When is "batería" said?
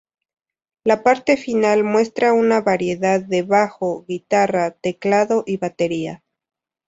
5.57-6.23